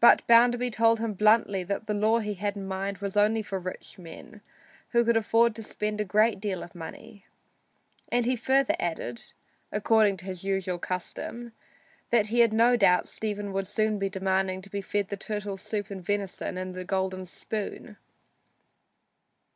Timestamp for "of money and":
6.60-8.26